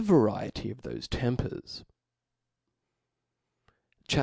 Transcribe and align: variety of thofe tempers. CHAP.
variety 0.01 0.71
of 0.71 0.81
thofe 0.81 1.07
tempers. 1.09 1.83
CHAP. 4.07 4.19